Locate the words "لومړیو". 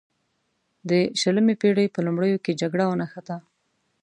2.05-2.41